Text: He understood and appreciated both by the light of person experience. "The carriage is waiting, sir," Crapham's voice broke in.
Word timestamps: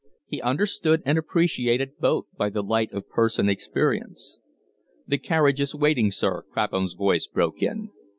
He 0.25 0.41
understood 0.41 1.03
and 1.05 1.15
appreciated 1.19 1.99
both 1.99 2.25
by 2.35 2.49
the 2.49 2.63
light 2.63 2.91
of 2.91 3.07
person 3.07 3.47
experience. 3.47 4.39
"The 5.07 5.19
carriage 5.19 5.61
is 5.61 5.75
waiting, 5.75 6.09
sir," 6.09 6.43
Crapham's 6.51 6.95
voice 6.95 7.27
broke 7.27 7.61
in. 7.61 7.91